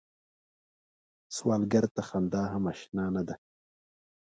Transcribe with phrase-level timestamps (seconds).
[1.35, 3.35] سوالګر ته خندا هم اشنا نه ده